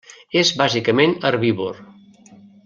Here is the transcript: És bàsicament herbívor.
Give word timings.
És 0.39 0.51
bàsicament 0.61 1.13
herbívor. 1.31 1.81